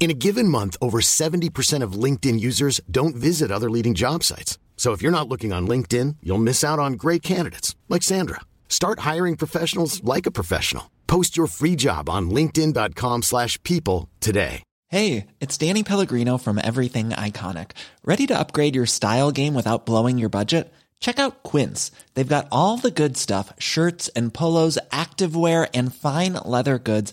[0.00, 4.56] In a given month, over 70% of LinkedIn users don't visit other leading job sites.
[4.76, 8.40] So if you're not looking on LinkedIn, you'll miss out on great candidates like Sandra.
[8.68, 10.88] Start hiring professionals like a professional.
[11.08, 14.62] Post your free job on linkedin.com/people today.
[14.90, 17.72] Hey, it's Danny Pellegrino from Everything Iconic.
[18.04, 20.72] Ready to upgrade your style game without blowing your budget?
[21.00, 21.90] Check out Quince.
[22.14, 27.12] They've got all the good stuff, shirts and polos, activewear and fine leather goods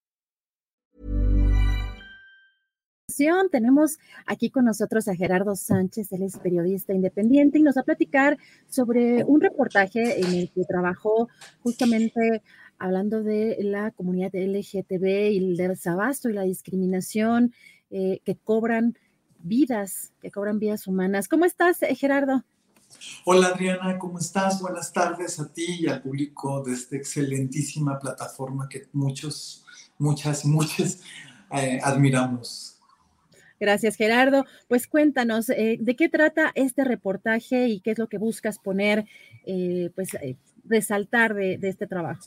[3.51, 7.85] Tenemos aquí con nosotros a Gerardo Sánchez, él es periodista independiente y nos va a
[7.85, 8.37] platicar
[8.69, 11.27] sobre un reportaje en el que trabajó
[11.61, 12.41] justamente
[12.77, 17.53] hablando de la comunidad LGTB y el desabasto y la discriminación
[17.89, 18.97] eh, que cobran
[19.39, 21.27] vidas, que cobran vidas humanas.
[21.27, 22.43] ¿Cómo estás, eh, Gerardo?
[23.25, 24.61] Hola Adriana, ¿cómo estás?
[24.61, 29.65] Buenas tardes a ti y al público de esta excelentísima plataforma que muchos,
[29.97, 31.01] muchas, muchas
[31.51, 32.70] eh, admiramos.
[33.61, 34.47] Gracias, Gerardo.
[34.67, 39.05] Pues cuéntanos, eh, ¿de qué trata este reportaje y qué es lo que buscas poner,
[39.45, 42.23] eh, pues, eh, resaltar de, de, este trabajo?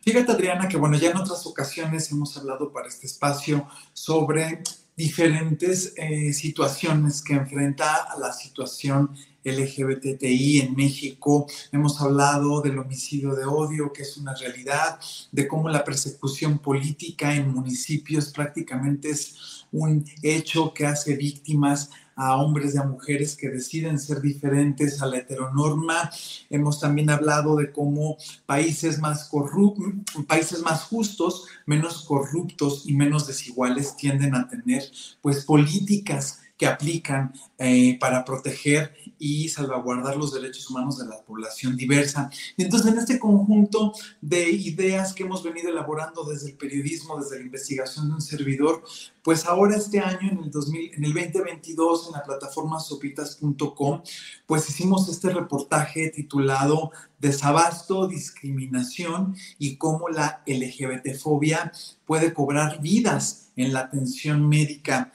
[0.00, 4.62] Fíjate, Adriana, que bueno, ya en otras ocasiones hemos hablado para este espacio sobre
[4.96, 5.94] diferentes
[6.32, 9.14] situaciones que enfrenta la situación
[9.52, 11.46] LGBTI en México.
[11.72, 14.98] Hemos hablado del homicidio de odio, que es una realidad,
[15.32, 22.36] de cómo la persecución política en municipios prácticamente es un hecho que hace víctimas a
[22.36, 26.10] hombres y a mujeres que deciden ser diferentes a la heteronorma.
[26.50, 29.94] Hemos también hablado de cómo países más corruptos,
[30.26, 34.82] países más justos, menos corruptos y menos desiguales tienden a tener
[35.22, 41.76] pues políticas que aplican eh, para proteger y salvaguardar los derechos humanos de la población
[41.76, 42.30] diversa.
[42.56, 47.46] Entonces, en este conjunto de ideas que hemos venido elaborando desde el periodismo, desde la
[47.46, 48.82] investigación de un servidor,
[49.22, 54.02] pues ahora este año, en el, 2000, en el 2022, en la plataforma sopitas.com,
[54.46, 61.72] pues hicimos este reportaje titulado Desabasto, discriminación y cómo la LGBTfobia
[62.04, 65.12] puede cobrar vidas en la atención médica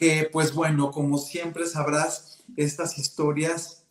[0.00, 3.84] que pues bueno, como siempre sabrás, estas historias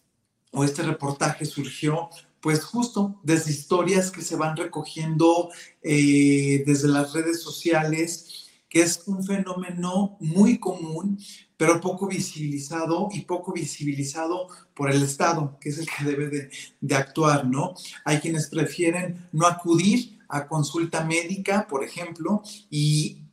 [0.51, 2.09] o este reportaje surgió
[2.41, 5.51] pues justo desde historias que se van recogiendo
[5.83, 11.19] eh, desde las redes sociales, que es un fenómeno muy común,
[11.57, 16.49] pero poco visibilizado y poco visibilizado por el Estado, que es el que debe de,
[16.81, 17.75] de actuar, ¿no?
[18.03, 22.41] Hay quienes prefieren no acudir a consulta médica, por ejemplo,
[22.71, 23.28] y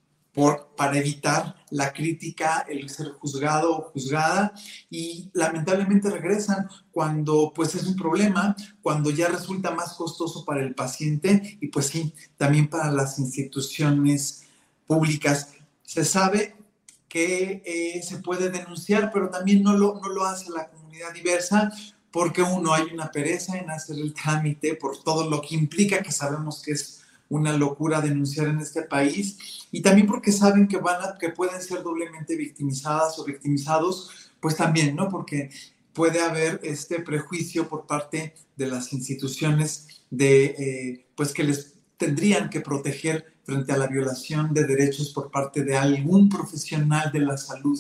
[0.77, 4.53] para evitar la crítica, el ser juzgado o juzgada
[4.91, 10.75] y lamentablemente regresan cuando pues es un problema, cuando ya resulta más costoso para el
[10.75, 14.45] paciente y pues sí, también para las instituciones
[14.87, 15.55] públicas.
[15.83, 16.55] Se sabe
[17.09, 21.73] que eh, se puede denunciar, pero también no lo, no lo hace la comunidad diversa
[22.11, 26.13] porque uno hay una pereza en hacer el trámite por todo lo que implica que
[26.13, 31.03] sabemos que es una locura denunciar en este país y también porque saben que van
[31.03, 34.11] a, que pueden ser doblemente victimizadas o victimizados,
[34.41, 35.09] pues también, ¿no?
[35.09, 35.51] Porque
[35.93, 42.51] puede haber este prejuicio por parte de las instituciones de, eh, pues que les tendrían
[42.51, 47.37] que proteger frente a la violación de derechos por parte de algún profesional de la
[47.37, 47.79] salud,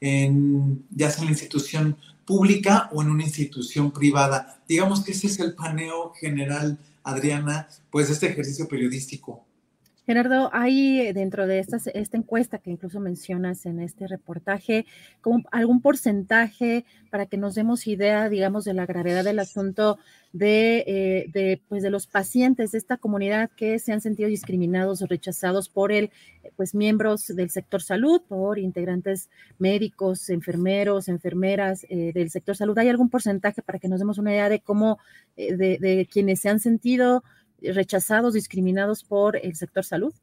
[0.00, 4.62] en, ya sea en la institución pública o en una institución privada.
[4.68, 6.78] Digamos que ese es el paneo general
[7.08, 9.47] Adriana, pues este ejercicio periodístico.
[10.08, 14.86] Gerardo, hay eh, dentro de esta, esta encuesta que incluso mencionas en este reportaje,
[15.52, 19.98] algún porcentaje para que nos demos idea, digamos, de la gravedad del asunto
[20.32, 25.02] de, eh, de, pues de los pacientes de esta comunidad que se han sentido discriminados
[25.02, 26.10] o rechazados por el,
[26.56, 29.28] pues miembros del sector salud, por integrantes
[29.58, 32.78] médicos, enfermeros, enfermeras eh, del sector salud.
[32.78, 34.98] ¿Hay algún porcentaje para que nos demos una idea de cómo,
[35.36, 37.22] eh, de, de quienes se han sentido
[37.62, 40.14] rechazados, discriminados por el sector salud?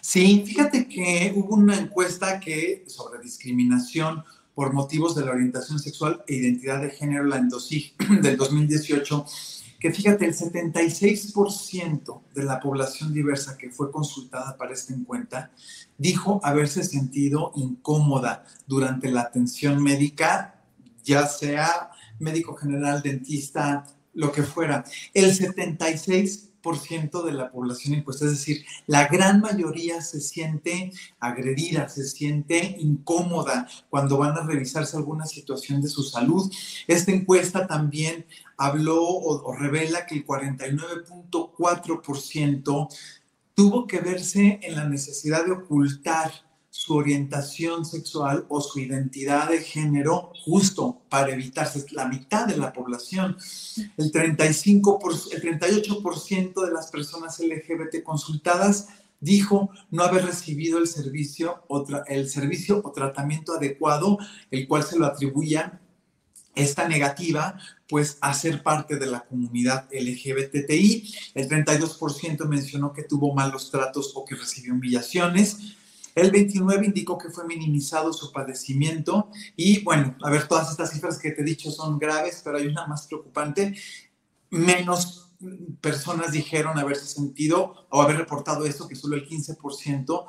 [0.00, 4.22] Sí, fíjate que hubo una encuesta que sobre discriminación
[4.54, 9.24] por motivos de la orientación sexual e identidad de género, la ENDOSIG del 2018,
[9.80, 15.50] que fíjate, el 76% de la población diversa que fue consultada para esta encuesta
[15.98, 20.62] dijo haberse sentido incómoda durante la atención médica,
[21.02, 21.90] ya sea
[22.20, 24.84] médico general, dentista, lo que fuera.
[25.14, 26.50] El 76
[27.24, 33.66] de la población encuesta, es decir, la gran mayoría se siente agredida, se siente incómoda
[33.90, 36.48] cuando van a revisarse alguna situación de su salud.
[36.86, 38.24] Esta encuesta también
[38.56, 42.88] habló o, o revela que el 49.4%
[43.54, 46.32] tuvo que verse en la necesidad de ocultar
[46.74, 52.72] su orientación sexual o su identidad de género justo para evitarse la mitad de la
[52.72, 53.36] población.
[53.98, 54.98] El, 35
[55.32, 58.88] el 38% de las personas LGBT consultadas
[59.20, 64.16] dijo no haber recibido el servicio, o el servicio o tratamiento adecuado,
[64.50, 65.78] el cual se lo atribuían
[66.54, 71.14] esta negativa, pues a ser parte de la comunidad LGBTI.
[71.34, 75.76] El 32% mencionó que tuvo malos tratos o que recibió humillaciones.
[76.14, 81.18] El 29 indicó que fue minimizado su padecimiento y bueno, a ver, todas estas cifras
[81.18, 83.74] que te he dicho son graves, pero hay una más preocupante.
[84.50, 85.32] Menos
[85.80, 90.26] personas dijeron haberse sentido o haber reportado esto, que solo el 15%,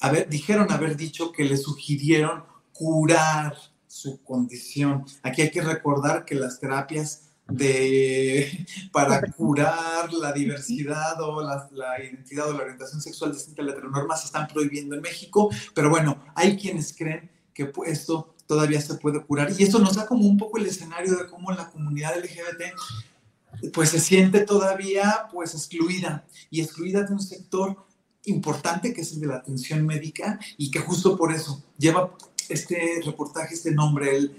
[0.00, 3.56] haber, dijeron haber dicho que le sugirieron curar
[3.86, 5.04] su condición.
[5.22, 11.68] Aquí hay que recordar que las terapias de, para curar la diversidad o la,
[12.02, 15.90] identidad o la orientación sexual distinta a la heteronorma se están prohibiendo en México, pero
[15.90, 19.52] bueno, hay quienes creen que esto todavía se puede curar.
[19.56, 23.90] Y esto nos da como un poco el escenario de cómo la comunidad LGBT pues
[23.90, 26.26] se siente todavía pues excluida.
[26.50, 27.86] Y excluida de un sector
[28.24, 32.16] importante que es el de la atención médica y que justo por eso lleva
[32.48, 34.36] este reportaje, este nombre, él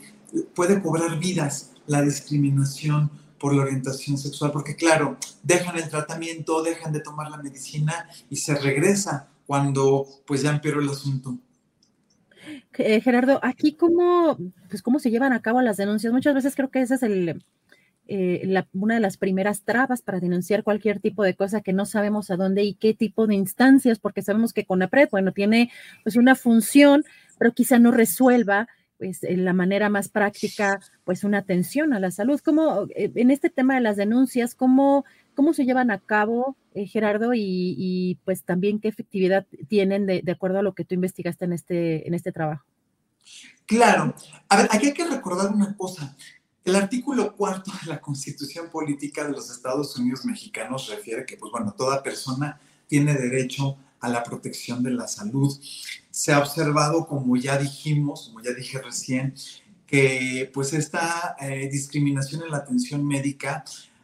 [0.54, 6.94] puede cobrar vidas la discriminación por la orientación sexual, porque claro, dejan el tratamiento, dejan
[6.94, 11.38] de tomar la medicina y se regresa cuando pues ya empeoró el asunto.
[12.78, 14.38] Eh, Gerardo, aquí cómo,
[14.70, 16.14] pues cómo se llevan a cabo las denuncias.
[16.14, 17.44] Muchas veces creo que esa es el,
[18.08, 22.30] eh, una de las primeras trabas para denunciar cualquier tipo de cosa que no sabemos
[22.30, 25.72] a dónde y qué tipo de instancias, porque sabemos que CONAPRED, bueno, tiene
[26.04, 27.04] pues una función,
[27.40, 28.68] pero quizá no resuelva
[28.98, 32.40] pues en la manera más práctica, pues una atención a la salud.
[32.44, 36.88] ¿Cómo, eh, en este tema de las denuncias, cómo, cómo se llevan a cabo, eh,
[36.88, 41.54] Gerardo, y, pues también qué efectividad tienen de, acuerdo a lo que tú investigaste en
[41.54, 42.66] este, en este trabajo?
[43.66, 44.14] Claro.
[44.50, 46.16] A ver, aquí hay que recordar una cosa.
[46.64, 51.52] El artículo cuarto de la Constitución Política de los Estados Unidos Mexicanos refiere que, pues
[51.52, 55.58] bueno, toda persona tiene derecho a la protección de la salud.
[56.12, 59.34] Se ha observado, como ya dijimos, como ya dije recién,
[59.88, 63.64] que pues esta eh, discriminación en la atención médica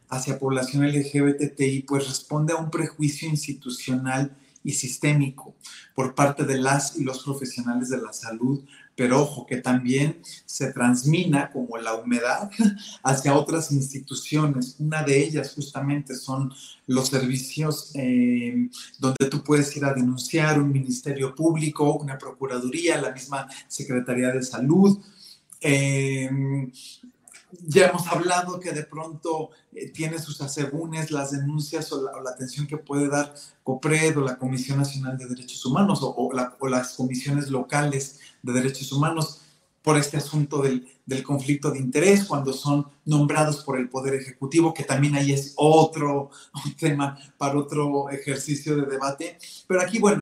[0.09, 5.55] hacia población LGBTI pues responde a un prejuicio institucional y sistémico
[5.95, 8.61] por parte de las y los profesionales de la salud
[9.01, 12.51] pero ojo que también se transmina como la humedad
[13.03, 14.75] hacia otras instituciones.
[14.77, 16.53] Una de ellas justamente son
[16.85, 18.69] los servicios eh,
[18.99, 24.43] donde tú puedes ir a denunciar un ministerio público, una procuraduría, la misma Secretaría de
[24.43, 24.99] Salud.
[25.61, 26.29] Eh,
[27.59, 32.67] ya hemos hablado que de pronto eh, tiene sus asegúnes las denuncias o la, atención
[32.67, 36.31] que puede dar COPRED o la Comisión Nacional de Derechos Humanos o,
[36.69, 39.41] las comisiones locales de derechos humanos
[39.81, 44.73] por este asunto del, del, conflicto de interés cuando son nombrados por el Poder Ejecutivo,
[44.73, 46.29] que también ahí es otro
[46.79, 49.37] tema para otro ejercicio de debate.
[49.67, 50.21] Pero aquí, bueno,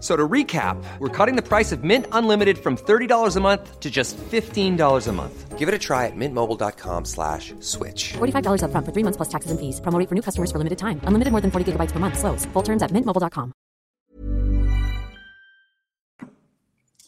[0.00, 3.90] So to recap, we're cutting the price of Mint Unlimited from $30 a month to
[3.90, 5.58] just $15 a month.
[5.58, 8.14] Give it a try at mintmobile.com slash switch.
[8.14, 9.78] $45 up front for three months plus taxes and fees.
[9.82, 11.02] Promo for new customers for limited time.
[11.04, 12.18] Unlimited more than 40 gigabytes per month.
[12.18, 12.46] Slows.
[12.54, 13.52] Full terms at mintmobile.com.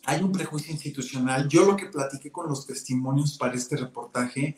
[0.05, 1.49] Hay un prejuicio institucional.
[1.49, 4.57] Yo lo que platiqué con los testimonios para este reportaje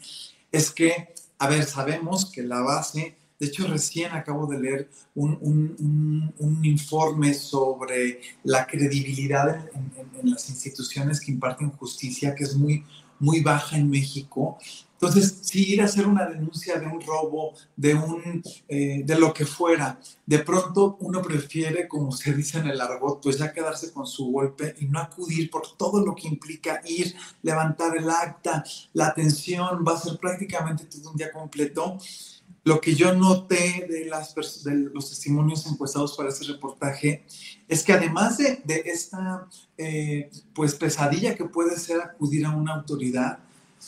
[0.51, 6.61] es que, a ver, sabemos que la base De hecho, recién acabo de leer un,
[6.63, 12.85] informe sobre la credibilidad en, las instituciones que imparten justicia, que es muy,
[13.19, 14.59] muy baja en México.
[14.95, 19.35] Entonces, si ir a hacer una denuncia de un robo, de, un, eh, de lo
[19.35, 23.93] que fuera, de pronto uno prefiere, como se dice en el argot, pues ya quedarse
[23.93, 28.65] con su golpe y no acudir por todo lo que implica ir, levantar el acta,
[28.95, 31.99] la atención, va a ser prácticamente todo un día completo.
[32.65, 37.27] Lo que yo noté de, las, de los testimonios encuestados para este reportaje
[37.69, 42.75] es que además de, de esta eh, pues pesadilla que puede ser acudir a una
[42.75, 43.39] autoridad,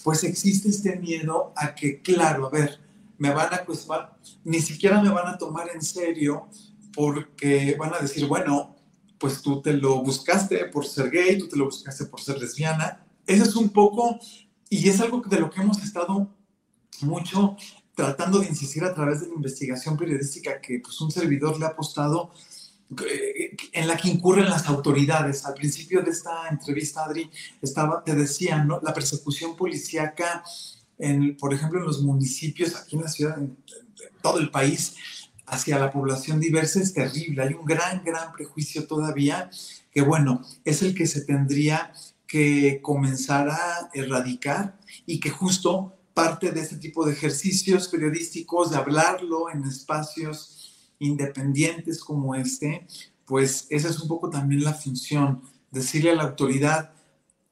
[0.04, 2.78] pues existe este miedo a que, claro, a ver,
[3.18, 4.14] me van a cuestionar,
[4.44, 6.48] ni siquiera me van a tomar en serio
[6.94, 8.76] porque van a decir, bueno,
[9.18, 13.06] pues tú te lo buscaste por ser gay, tú te lo buscaste por ser lesbiana.
[13.26, 14.18] Eso es un poco,
[14.68, 16.28] y es algo de lo que hemos estado
[17.00, 17.56] mucho
[17.96, 21.70] tratando de insistir a través de la investigación periodística que pues, un servidor le ha
[21.70, 22.30] apostado,
[22.90, 25.46] eh, en la que incurren las autoridades.
[25.46, 27.30] Al principio de esta entrevista, Adri,
[27.62, 28.80] estaba, te decía, ¿no?
[28.82, 30.44] la persecución policíaca,
[30.98, 33.56] en, por ejemplo, en los municipios, aquí en la ciudad, en,
[34.22, 34.94] todo el país,
[35.46, 37.42] hacia la población diversa es terrible.
[37.42, 39.48] Hay un gran, gran prejuicio todavía
[39.90, 41.92] que, bueno, es el que se tendría
[42.26, 48.78] que comenzar a erradicar y que justo parte de este tipo de ejercicios periodísticos, de
[48.78, 52.86] hablarlo en espacios independientes como este,
[53.26, 56.94] pues esa es un poco también la función, decirle a la autoridad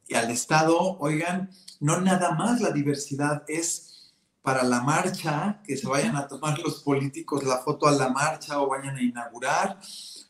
[0.09, 5.87] y al Estado, oigan, no nada más la diversidad es para la marcha, que se
[5.87, 9.79] vayan a tomar los políticos la foto a la marcha o vayan a inaugurar,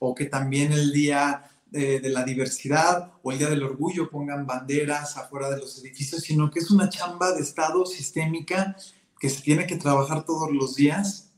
[0.01, 5.17] o que también el día de, la diversidad o el Día del Orgullo pongan banderas
[5.17, 8.77] afuera de los edificios, sino que es una chamba de Estado sistémica
[9.19, 11.33] que se tiene que trabajar todos los días.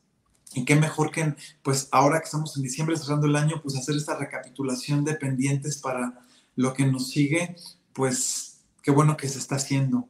[0.55, 3.97] Y qué mejor que, pues ahora que estamos en diciembre cerrando el año, pues hacer
[3.97, 6.21] esta recapitulación de pendientes para
[6.55, 7.57] lo que nos sigue,
[7.93, 10.09] pues qué bueno que se está haciendo.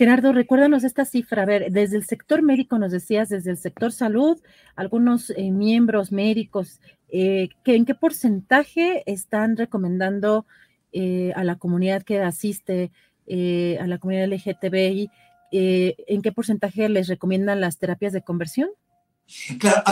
[0.00, 1.42] Gerardo, recuérdanos esta cifra.
[1.42, 4.40] A ver, desde el sector médico nos decías, desde el sector salud,
[4.74, 6.80] algunos eh, miembros médicos,
[7.10, 10.46] eh, ¿en qué porcentaje están recomendando
[10.94, 12.92] eh, a la comunidad que asiste
[13.28, 15.10] a la comunidad LGTBI,
[15.52, 18.70] en qué porcentaje les recomiendan las terapias de conversión?
[19.58, 19.82] Claro,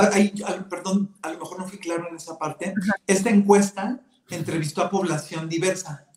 [0.71, 2.73] perdón, a lo mejor no fui claro en esa parte.
[3.07, 4.00] Esta encuesta
[4.31, 6.09] entrevistó a población diversa.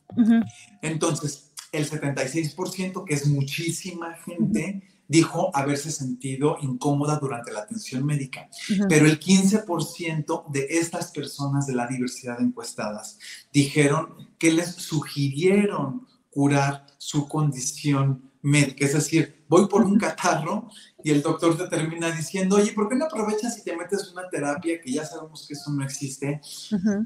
[0.81, 8.49] Entonces, el 76%, que es muchísima gente, dijo haberse sentido incómoda durante la atención médica.
[8.87, 13.19] Pero el 15% de estas personas de la diversidad encuestadas
[13.51, 18.85] dijeron que les sugirieron curar su condición médica.
[18.85, 20.69] Es decir, voy por un catarro
[21.03, 24.29] y el doctor te termina diciendo, oye, ¿por qué no aprovechas y te metes una
[24.29, 26.39] terapia que ya sabemos que eso no existe?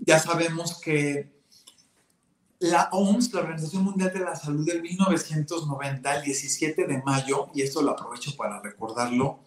[0.05, 1.34] Ya sabemos que
[2.65, 7.61] la OMS, la Organización Mundial de la Salud, en 1990, el 17 de mayo, y
[7.61, 9.39] esto lo aprovecho para recordarlo,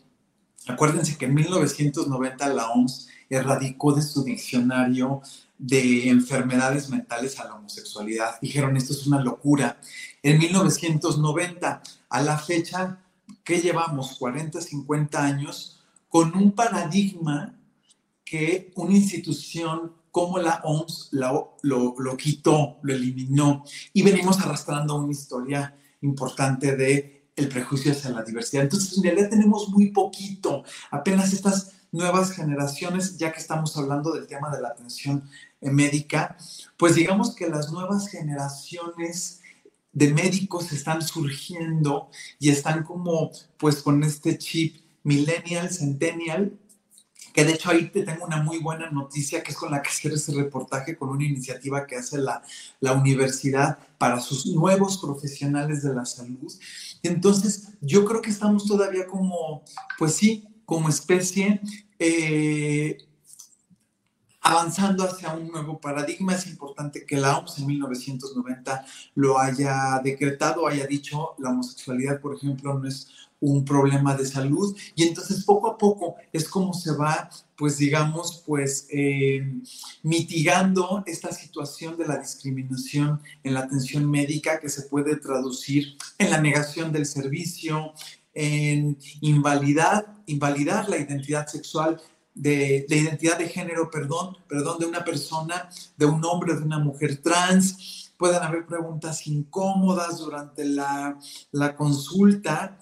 [0.66, 5.20] acuérdense que en 1990 la OMS erradicó de su diccionario
[5.58, 8.40] de enfermedades mentales a la homosexualidad.
[8.40, 9.80] Dijeron, esto es una locura.
[10.22, 13.00] En 1990, a la fecha,
[13.42, 14.16] que llevamos?
[14.18, 17.54] 40, 50 años, con un paradigma
[18.24, 23.62] que una institución cómo la OMS lo, lo, quitó, lo eliminó.
[23.92, 28.64] Y venimos arrastrando una historia importante de el prejuicio hacia la diversidad.
[28.64, 34.26] Entonces, en realidad tenemos muy poquito, apenas estas nuevas generaciones, ya que estamos hablando del
[34.26, 35.22] tema de la atención
[35.60, 36.36] eh, médica,
[36.76, 39.40] pues digamos que las nuevas generaciones
[39.92, 42.10] de médicos están surgiendo
[42.40, 46.58] y están como pues con este chip millennial, centennial,
[47.38, 49.90] que de hecho ahí te tengo una muy buena noticia, que es con la que
[49.90, 52.42] hacer este reportaje, con una iniciativa que hace la,
[52.80, 56.52] la universidad para sus nuevos profesionales de la salud.
[57.00, 59.62] Entonces, yo creo que estamos todavía como,
[60.00, 61.60] pues sí, como especie,
[62.00, 62.98] eh,
[64.40, 66.34] avanzando hacia un nuevo paradigma.
[66.34, 72.34] Es importante que la OMS en 1990 lo haya decretado, haya dicho, la homosexualidad, por
[72.34, 73.06] ejemplo, no es
[73.40, 78.42] un problema de salud y entonces poco a poco es como se va, pues digamos,
[78.46, 79.60] pues eh,
[80.02, 86.30] mitigando esta situación de la discriminación en la atención médica que se puede traducir en
[86.30, 87.92] la negación del servicio,
[88.34, 92.00] en invalidar, invalidar la identidad sexual
[92.34, 96.78] de, de, identidad de género, perdón, perdón, de una persona, de un hombre, de una
[96.78, 98.12] mujer trans.
[98.16, 101.18] Pueden haber preguntas incómodas durante la,
[101.50, 102.78] la consulta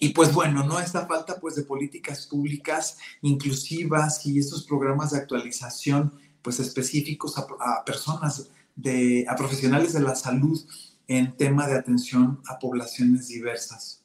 [0.00, 5.18] y pues bueno, no esta falta pues de políticas públicas inclusivas y estos programas de
[5.18, 6.12] actualización
[6.42, 10.64] pues específicos a, personas, de, a profesionales de la salud
[11.08, 14.04] en tema de atención a poblaciones diversas.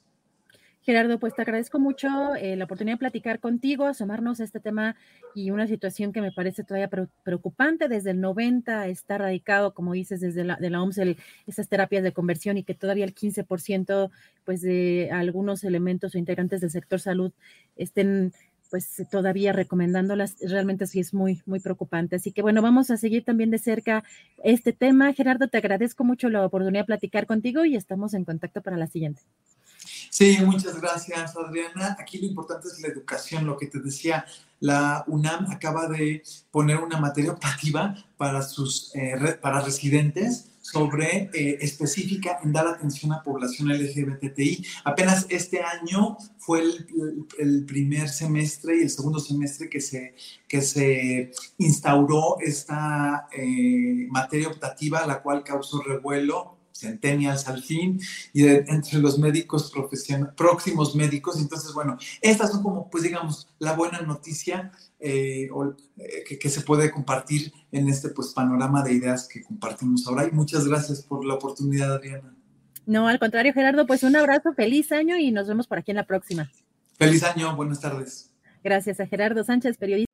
[0.84, 4.96] Gerardo, pues te agradezco mucho eh, la oportunidad de platicar contigo, asomarnos a este tema
[5.34, 6.90] y una situación que me parece todavía
[7.22, 7.88] preocupante.
[7.88, 11.00] Desde el 90 está radicado, como dices, desde la, de la OMS,
[11.46, 14.10] esas terapias de conversión y que todavía el 15%
[14.44, 17.32] pues, de algunos elementos o integrantes del sector salud
[17.76, 18.34] estén
[18.68, 22.16] pues todavía recomendándolas, realmente sí es muy, muy preocupante.
[22.16, 24.04] Así que bueno, vamos a seguir también de cerca
[24.42, 25.14] este tema.
[25.14, 28.86] Gerardo, te agradezco mucho la oportunidad de platicar contigo y estamos en contacto para la
[28.86, 29.22] siguiente.
[30.10, 31.96] Sí, muchas gracias, Adriana.
[31.98, 34.24] Aquí lo importante es la educación, lo que te decía.
[34.60, 41.58] La UNAM acaba de poner una materia optativa para sus eh, para residentes sobre eh,
[41.60, 44.64] específica en dar atención a población LGBTI.
[44.84, 46.62] Apenas este año fue
[47.38, 50.14] el, primer semestre y el segundo semestre que se,
[50.48, 58.00] que se instauró esta eh, materia optativa, la cual causó revuelo centennials al fin,
[58.32, 61.40] y entre los médicos profesionales, próximos médicos.
[61.40, 65.48] Entonces, bueno, estas son como, pues digamos, la buena noticia eh,
[65.98, 70.26] eh, que, se puede compartir en este pues panorama de ideas que compartimos ahora.
[70.26, 72.34] Y muchas gracias por la oportunidad, Adriana.
[72.86, 75.96] No, al contrario, Gerardo, pues un abrazo, feliz año y nos vemos por aquí en
[75.96, 76.50] la próxima.
[76.98, 78.30] Feliz año, buenas tardes.
[78.62, 80.13] Gracias a Gerardo Sánchez, periodista.